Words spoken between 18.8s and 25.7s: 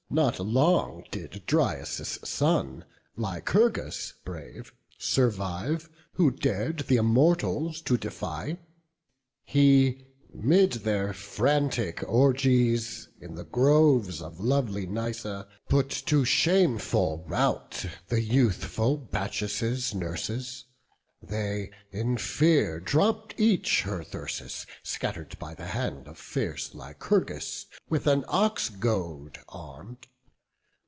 Bacchus' nurses; they, in fear, Dropp'd each her thyrsus, scatter'd by the